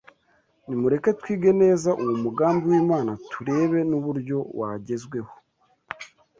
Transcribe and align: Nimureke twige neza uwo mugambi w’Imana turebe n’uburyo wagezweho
Nimureke 0.67 1.09
twige 1.19 1.51
neza 1.61 1.89
uwo 2.01 2.15
mugambi 2.23 2.63
w’Imana 2.71 3.11
turebe 3.31 3.79
n’uburyo 3.89 4.37
wagezweho 4.59 5.33